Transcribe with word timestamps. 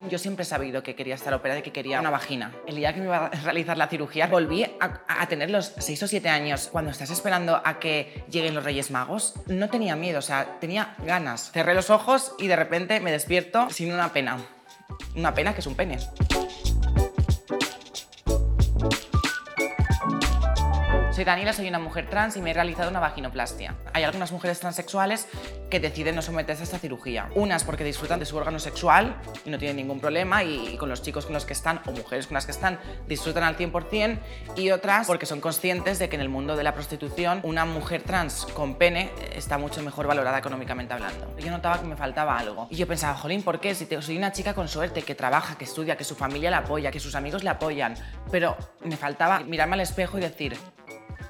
Yo 0.00 0.18
siempre 0.18 0.42
he 0.42 0.46
sabido 0.46 0.82
que 0.82 0.94
quería 0.94 1.14
estar 1.14 1.32
operada 1.32 1.60
y 1.60 1.62
que 1.62 1.72
quería 1.72 1.98
una 2.00 2.10
vagina. 2.10 2.52
El 2.66 2.76
día 2.76 2.92
que 2.92 3.00
me 3.00 3.06
iba 3.06 3.26
a 3.26 3.30
realizar 3.30 3.78
la 3.78 3.88
cirugía, 3.88 4.26
volví 4.26 4.64
a, 4.64 5.26
tener 5.26 5.50
los 5.50 5.72
6 5.78 6.02
o 6.02 6.06
7 6.06 6.28
años. 6.28 6.68
Cuando 6.70 6.90
estás 6.90 7.10
esperando 7.10 7.60
a 7.64 7.80
que 7.80 8.24
lleguen 8.30 8.54
los 8.54 8.62
Reyes 8.62 8.90
Magos, 8.90 9.34
no 9.46 9.70
tenía 9.70 9.96
miedo, 9.96 10.18
o 10.18 10.22
sea, 10.22 10.58
tenía 10.60 10.94
ganas. 11.04 11.50
Cerré 11.50 11.74
los 11.74 11.88
ojos 11.88 12.34
y 12.38 12.46
de 12.46 12.56
repente 12.56 13.00
me 13.00 13.10
despierto 13.10 13.70
sin 13.70 13.92
una 13.92 14.12
pena. 14.12 14.38
Una 15.16 15.34
pena 15.34 15.54
que 15.54 15.60
es 15.60 15.66
un 15.66 15.74
pene. 15.74 15.98
Soy 21.16 21.24
Daniela, 21.24 21.54
soy 21.54 21.66
una 21.66 21.78
mujer 21.78 22.10
trans 22.10 22.36
y 22.36 22.42
me 22.42 22.50
he 22.50 22.52
realizado 22.52 22.90
una 22.90 23.00
vaginoplastia. 23.00 23.74
Hay 23.94 24.04
algunas 24.04 24.32
mujeres 24.32 24.60
transexuales 24.60 25.26
que 25.70 25.80
deciden 25.80 26.14
no 26.14 26.20
someterse 26.20 26.62
a 26.62 26.64
esta 26.64 26.78
cirugía. 26.78 27.30
Unas 27.34 27.64
porque 27.64 27.84
disfrutan 27.84 28.18
de 28.20 28.26
su 28.26 28.36
órgano 28.36 28.58
sexual 28.58 29.16
y 29.46 29.48
no 29.48 29.56
tienen 29.56 29.76
ningún 29.76 29.98
problema 29.98 30.44
y, 30.44 30.76
con 30.76 30.90
los 30.90 31.00
chicos 31.00 31.24
con 31.24 31.32
los 31.32 31.46
que 31.46 31.54
están 31.54 31.80
o 31.86 31.92
mujeres 31.92 32.26
con 32.26 32.34
las 32.34 32.44
que 32.44 32.52
están 32.52 32.78
disfrutan 33.08 33.44
al 33.44 33.56
100% 33.56 34.18
y 34.56 34.72
otras 34.72 35.06
porque 35.06 35.24
son 35.24 35.40
conscientes 35.40 35.98
de 35.98 36.10
que 36.10 36.16
en 36.16 36.20
el 36.20 36.28
mundo 36.28 36.54
de 36.54 36.64
la 36.64 36.74
prostitución 36.74 37.40
una 37.44 37.64
mujer 37.64 38.02
trans 38.02 38.44
con 38.52 38.74
pene 38.74 39.10
está 39.34 39.56
mucho 39.56 39.82
mejor 39.82 40.06
valorada 40.06 40.36
económicamente 40.36 40.92
hablando. 40.92 41.34
Yo 41.38 41.50
notaba 41.50 41.80
que 41.80 41.86
me 41.86 41.96
faltaba 41.96 42.38
algo 42.38 42.68
y 42.70 42.76
yo 42.76 42.86
pensaba, 42.86 43.14
jolín, 43.14 43.42
¿por 43.42 43.58
qué? 43.58 43.74
Si 43.74 43.88
soy 44.02 44.18
una 44.18 44.32
chica 44.32 44.52
con 44.52 44.68
suerte, 44.68 45.00
que 45.00 45.14
trabaja, 45.14 45.56
que 45.56 45.64
estudia, 45.64 45.96
que 45.96 46.04
su 46.04 46.14
familia 46.14 46.50
la 46.50 46.58
apoya, 46.58 46.90
que 46.90 47.00
sus 47.00 47.14
amigos 47.14 47.42
le 47.42 47.48
apoyan, 47.48 47.94
pero 48.30 48.54
me 48.84 48.98
faltaba 48.98 49.40
mirarme 49.40 49.76
al 49.76 49.80
espejo 49.80 50.18
y 50.18 50.20
decir, 50.20 50.58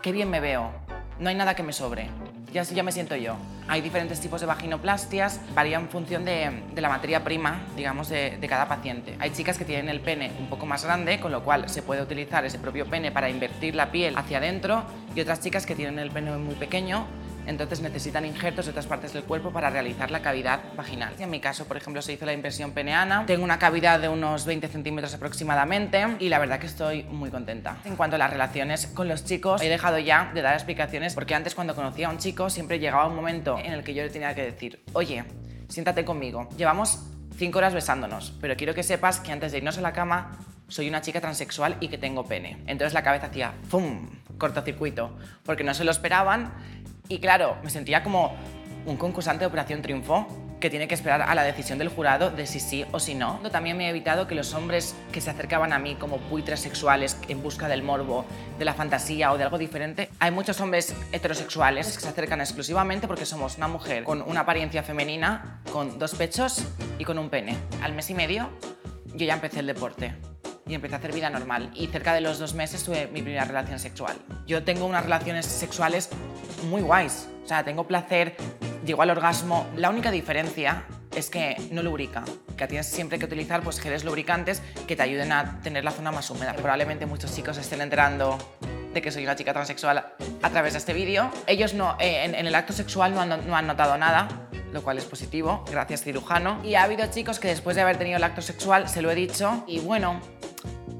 qué 0.06 0.12
bien 0.12 0.30
me 0.30 0.38
veo, 0.38 0.70
no 1.18 1.30
hay 1.30 1.34
nada 1.34 1.56
que 1.56 1.64
me 1.64 1.72
sobre. 1.72 2.08
Ya, 2.52 2.62
ya 2.62 2.84
me 2.84 2.92
siento 2.92 3.16
yo. 3.16 3.34
Hay 3.66 3.80
diferentes 3.80 4.20
tipos 4.20 4.40
de 4.40 4.46
vaginoplastias, 4.46 5.40
varían 5.52 5.82
en 5.82 5.88
función 5.88 6.24
de, 6.24 6.62
de 6.72 6.80
la 6.80 6.88
materia 6.88 7.24
prima, 7.24 7.62
digamos, 7.74 8.08
de, 8.08 8.38
de, 8.38 8.46
cada 8.46 8.68
paciente. 8.68 9.16
Hay 9.18 9.30
chicas 9.30 9.58
que 9.58 9.64
tienen 9.64 9.88
el 9.88 10.00
pene 10.00 10.30
un 10.38 10.48
poco 10.48 10.64
más 10.64 10.84
grande, 10.84 11.18
con 11.18 11.32
lo 11.32 11.42
cual 11.42 11.68
se 11.68 11.82
puede 11.82 12.02
utilizar 12.02 12.44
ese 12.44 12.60
propio 12.60 12.86
pene 12.86 13.10
para 13.10 13.28
invertir 13.28 13.74
la 13.74 13.90
piel 13.90 14.16
hacia 14.16 14.38
adentro, 14.38 14.84
y 15.16 15.22
otras 15.22 15.40
chicas 15.40 15.66
que 15.66 15.74
tienen 15.74 15.98
el 15.98 16.12
pene 16.12 16.30
muy 16.36 16.54
pequeño, 16.54 17.08
entonces 17.46 17.80
necesitan 17.80 18.24
injertos 18.24 18.66
de 18.66 18.70
otras 18.70 18.86
partes 18.86 19.12
del 19.12 19.24
cuerpo 19.24 19.50
para 19.50 19.70
realizar 19.70 20.10
la 20.10 20.20
cavidad 20.20 20.60
vaginal. 20.76 21.14
En 21.18 21.30
mi 21.30 21.40
caso, 21.40 21.66
por 21.66 21.76
ejemplo, 21.76 22.02
se 22.02 22.12
hizo 22.12 22.26
la 22.26 22.32
impresión 22.32 22.72
peneana. 22.72 23.24
Tengo 23.26 23.44
una 23.44 23.58
cavidad 23.58 24.00
de 24.00 24.08
unos 24.08 24.44
20 24.44 24.68
centímetros 24.68 25.14
aproximadamente 25.14 26.06
y 26.18 26.28
la 26.28 26.38
verdad 26.38 26.58
que 26.58 26.66
estoy 26.66 27.04
muy 27.04 27.30
contenta. 27.30 27.78
En 27.84 27.96
cuanto 27.96 28.16
a 28.16 28.18
las 28.18 28.30
relaciones 28.30 28.86
con 28.88 29.08
los 29.08 29.24
chicos, 29.24 29.62
he 29.62 29.68
dejado 29.68 29.98
ya 29.98 30.30
de 30.34 30.42
dar 30.42 30.54
explicaciones 30.54 31.14
porque 31.14 31.34
antes 31.34 31.54
cuando 31.54 31.74
conocía 31.74 32.08
a 32.08 32.10
un 32.10 32.18
chico 32.18 32.50
siempre 32.50 32.78
llegaba 32.78 33.06
un 33.06 33.16
momento 33.16 33.58
en 33.58 33.72
el 33.72 33.84
que 33.84 33.94
yo 33.94 34.02
le 34.02 34.10
tenía 34.10 34.34
que 34.34 34.42
decir, 34.42 34.82
oye, 34.92 35.24
siéntate 35.68 36.04
conmigo. 36.04 36.48
Llevamos 36.56 37.00
cinco 37.36 37.58
horas 37.58 37.74
besándonos, 37.74 38.32
pero 38.40 38.56
quiero 38.56 38.74
que 38.74 38.82
sepas 38.82 39.20
que 39.20 39.32
antes 39.32 39.52
de 39.52 39.58
irnos 39.58 39.78
a 39.78 39.80
la 39.80 39.92
cama 39.92 40.38
soy 40.68 40.88
una 40.88 41.00
chica 41.00 41.20
transexual 41.20 41.76
y 41.80 41.88
que 41.88 41.98
tengo 41.98 42.24
pene. 42.24 42.62
Entonces 42.66 42.92
la 42.92 43.02
cabeza 43.02 43.26
hacía 43.26 43.54
¡fum! 43.68 44.08
cortocircuito, 44.38 45.16
porque 45.44 45.64
no 45.64 45.72
se 45.74 45.84
lo 45.84 45.90
esperaban 45.90 46.52
y 47.08 47.18
claro, 47.18 47.56
me 47.62 47.70
sentía 47.70 48.02
como 48.02 48.34
un 48.86 48.96
concursante 48.96 49.40
de 49.40 49.46
Operación 49.46 49.82
Triunfo 49.82 50.26
que 50.60 50.70
tiene 50.70 50.88
que 50.88 50.94
esperar 50.94 51.22
a 51.22 51.34
la 51.34 51.42
decisión 51.42 51.78
del 51.78 51.88
jurado 51.88 52.30
de 52.30 52.46
si 52.46 52.60
sí 52.60 52.84
o 52.92 52.98
si 52.98 53.14
no. 53.14 53.40
También 53.52 53.76
me 53.76 53.86
he 53.86 53.90
evitado 53.90 54.26
que 54.26 54.34
los 54.34 54.54
hombres 54.54 54.94
que 55.12 55.20
se 55.20 55.30
acercaban 55.30 55.72
a 55.72 55.78
mí 55.78 55.96
como 55.96 56.18
buitres 56.18 56.60
sexuales 56.60 57.18
en 57.28 57.42
busca 57.42 57.68
del 57.68 57.82
morbo, 57.82 58.24
de 58.58 58.64
la 58.64 58.74
fantasía 58.74 59.32
o 59.32 59.38
de 59.38 59.44
algo 59.44 59.58
diferente, 59.58 60.08
hay 60.18 60.30
muchos 60.30 60.60
hombres 60.60 60.94
heterosexuales 61.12 61.94
que 61.94 62.02
se 62.02 62.08
acercan 62.08 62.40
exclusivamente 62.40 63.06
porque 63.06 63.26
somos 63.26 63.58
una 63.58 63.68
mujer 63.68 64.04
con 64.04 64.22
una 64.22 64.40
apariencia 64.40 64.82
femenina, 64.82 65.60
con 65.70 65.98
dos 65.98 66.14
pechos 66.14 66.64
y 66.98 67.04
con 67.04 67.18
un 67.18 67.28
pene. 67.28 67.56
Al 67.82 67.92
mes 67.92 68.08
y 68.10 68.14
medio 68.14 68.48
yo 69.14 69.26
ya 69.26 69.34
empecé 69.34 69.60
el 69.60 69.66
deporte 69.66 70.14
y 70.66 70.74
empecé 70.74 70.94
a 70.94 70.98
hacer 70.98 71.12
vida 71.12 71.30
normal. 71.30 71.70
Y 71.74 71.86
cerca 71.86 72.12
de 72.12 72.20
los 72.20 72.38
dos 72.38 72.54
meses 72.54 72.82
tuve 72.82 73.06
mi 73.08 73.22
primera 73.22 73.44
relación 73.44 73.78
sexual. 73.78 74.16
Yo 74.46 74.64
tengo 74.64 74.84
unas 74.84 75.04
relaciones 75.04 75.46
sexuales 75.46 76.10
muy 76.66 76.82
guays. 76.82 77.28
O 77.44 77.48
sea, 77.48 77.64
tengo 77.64 77.86
placer, 77.86 78.36
llego 78.84 79.02
al 79.02 79.10
orgasmo. 79.10 79.66
La 79.76 79.90
única 79.90 80.10
diferencia 80.10 80.84
es 81.14 81.30
que 81.30 81.56
no 81.70 81.82
lubrica, 81.82 82.24
que 82.56 82.66
tienes 82.66 82.86
siempre 82.86 83.18
que 83.18 83.24
utilizar 83.24 83.62
pues, 83.62 83.80
geles 83.80 84.04
lubricantes 84.04 84.62
que 84.86 84.96
te 84.96 85.02
ayuden 85.02 85.32
a 85.32 85.60
tener 85.62 85.84
la 85.84 85.90
zona 85.90 86.12
más 86.12 86.28
húmeda. 86.30 86.54
Probablemente 86.54 87.06
muchos 87.06 87.34
chicos 87.34 87.56
estén 87.56 87.80
enterando 87.80 88.36
de 88.92 89.00
que 89.00 89.10
soy 89.10 89.24
una 89.24 89.36
chica 89.36 89.52
transexual 89.52 90.12
a 90.42 90.50
través 90.50 90.74
de 90.74 90.78
este 90.78 90.92
vídeo. 90.92 91.30
Ellos 91.46 91.74
no, 91.74 91.96
eh, 92.00 92.24
en, 92.24 92.34
en, 92.34 92.46
el 92.46 92.54
acto 92.54 92.72
sexual 92.72 93.14
no 93.14 93.20
han, 93.20 93.46
no 93.46 93.56
han 93.56 93.66
notado 93.66 93.96
nada, 93.96 94.28
lo 94.72 94.82
cual 94.82 94.98
es 94.98 95.04
positivo, 95.04 95.64
gracias 95.70 96.02
cirujano. 96.02 96.60
Y 96.64 96.74
ha 96.74 96.82
habido 96.82 97.06
chicos 97.06 97.38
que 97.38 97.48
después 97.48 97.76
de 97.76 97.82
haber 97.82 97.96
tenido 97.96 98.16
el 98.16 98.24
acto 98.24 98.42
sexual, 98.42 98.88
se 98.88 99.02
lo 99.02 99.10
he 99.10 99.14
dicho, 99.14 99.64
y 99.66 99.80
bueno, 99.80 100.20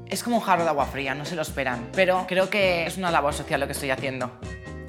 es 0.07 0.23
como 0.23 0.37
un 0.37 0.43
jarro 0.43 0.63
de 0.63 0.69
agua 0.69 0.85
fría, 0.85 1.13
no 1.13 1.25
se 1.25 1.35
lo 1.35 1.41
esperan. 1.41 1.89
Pero 1.93 2.25
creo 2.27 2.49
que 2.49 2.85
es 2.85 2.97
una 2.97 3.11
labor 3.11 3.33
social 3.33 3.59
lo 3.59 3.67
que 3.67 3.73
estoy 3.73 3.89
haciendo 3.91 4.31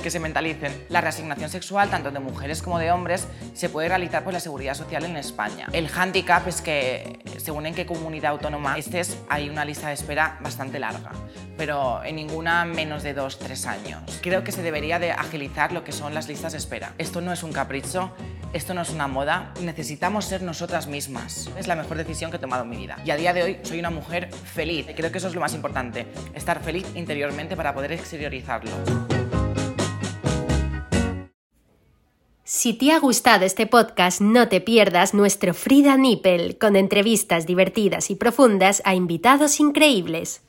que 0.02 0.10
se 0.10 0.20
mentalicen. 0.20 0.86
La 0.88 1.00
reasignación 1.00 1.50
sexual, 1.50 1.90
tanto 1.90 2.10
de 2.10 2.18
mujeres 2.20 2.62
como 2.62 2.78
de 2.78 2.90
hombres, 2.90 3.26
se 3.54 3.68
puede 3.68 3.88
realizar 3.88 4.24
por 4.24 4.32
la 4.32 4.40
Seguridad 4.40 4.74
Social 4.74 5.04
en 5.04 5.16
España. 5.16 5.68
El 5.72 5.88
hándicap 5.88 6.46
es 6.46 6.60
que, 6.60 7.18
según 7.38 7.66
en 7.66 7.74
qué 7.74 7.86
comunidad 7.86 8.32
autónoma 8.32 8.78
estés, 8.78 9.18
hay 9.28 9.48
una 9.48 9.64
lista 9.64 9.88
de 9.88 9.94
espera 9.94 10.38
bastante 10.40 10.78
larga, 10.78 11.10
pero 11.56 12.02
en 12.04 12.16
ninguna 12.16 12.64
menos 12.64 13.02
de 13.02 13.14
dos, 13.14 13.38
tres 13.38 13.66
años. 13.66 14.02
Creo 14.22 14.44
que 14.44 14.52
se 14.52 14.62
debería 14.62 14.98
de 14.98 15.12
agilizar 15.12 15.72
lo 15.72 15.84
que 15.84 15.92
son 15.92 16.14
las 16.14 16.28
listas 16.28 16.52
de 16.52 16.58
espera. 16.58 16.94
Esto 16.98 17.20
no 17.20 17.32
es 17.32 17.42
un 17.42 17.52
capricho, 17.52 18.12
esto 18.52 18.74
no 18.74 18.82
es 18.82 18.90
una 18.90 19.08
moda, 19.08 19.52
necesitamos 19.60 20.24
ser 20.24 20.42
nosotras 20.42 20.86
mismas. 20.86 21.50
Es 21.58 21.66
la 21.66 21.76
mejor 21.76 21.96
decisión 21.96 22.30
que 22.30 22.36
he 22.36 22.40
tomado 22.40 22.62
en 22.62 22.70
mi 22.70 22.76
vida. 22.76 22.98
Y 23.04 23.10
a 23.10 23.16
día 23.16 23.32
de 23.32 23.42
hoy 23.42 23.58
soy 23.62 23.78
una 23.78 23.90
mujer 23.90 24.30
feliz. 24.32 24.86
Creo 24.96 25.12
que 25.12 25.18
eso 25.18 25.28
es 25.28 25.34
lo 25.34 25.40
más 25.40 25.54
importante, 25.54 26.06
estar 26.34 26.60
feliz 26.60 26.86
interiormente 26.94 27.56
para 27.56 27.74
poder 27.74 27.92
exteriorizarlo. 27.92 29.17
Si 32.50 32.72
te 32.72 32.92
ha 32.92 32.98
gustado 32.98 33.44
este 33.44 33.66
podcast, 33.66 34.22
no 34.22 34.48
te 34.48 34.62
pierdas 34.62 35.12
nuestro 35.12 35.52
Frida 35.52 35.98
Nippel, 35.98 36.56
con 36.56 36.76
entrevistas 36.76 37.44
divertidas 37.44 38.08
y 38.08 38.14
profundas 38.14 38.80
a 38.86 38.94
invitados 38.94 39.60
increíbles. 39.60 40.40